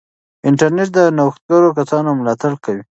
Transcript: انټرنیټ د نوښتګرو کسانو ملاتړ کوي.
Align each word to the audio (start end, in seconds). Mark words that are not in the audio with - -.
انټرنیټ 0.47 0.89
د 0.97 0.99
نوښتګرو 1.17 1.75
کسانو 1.77 2.09
ملاتړ 2.19 2.51
کوي. 2.63 2.79